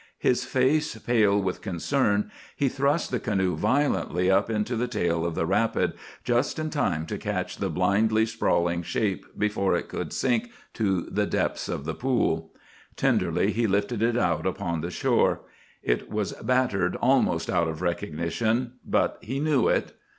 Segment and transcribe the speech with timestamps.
[0.17, 5.35] His face pale with concern, he thrust the canoe violently up into the tail of
[5.35, 5.93] the rapid,
[6.23, 11.27] just in time to catch the blindly sprawling shape before it could sink to the
[11.27, 12.51] depths of the pool.
[12.95, 15.41] Tenderly he lifted it out upon the shore.
[15.83, 19.93] It was battered almost out of recognition, but he knew it.